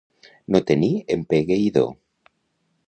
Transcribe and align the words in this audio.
No 0.55 0.61
tenir 0.71 0.89
empegueïdor. 1.17 1.91